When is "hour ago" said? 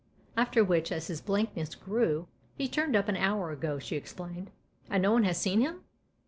3.15-3.77